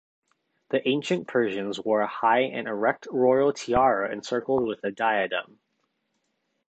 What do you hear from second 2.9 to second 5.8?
royal tiara encircled with a diadem.